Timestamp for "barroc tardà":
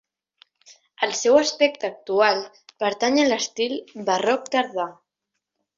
4.13-4.93